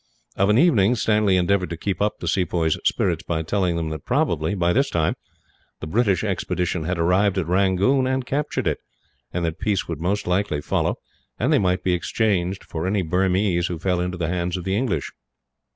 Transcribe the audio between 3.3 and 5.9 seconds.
telling them that probably, by this time, the